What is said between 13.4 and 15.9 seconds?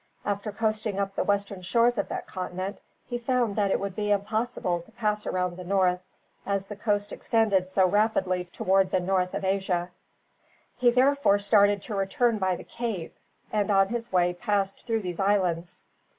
and on his way passed through these islands.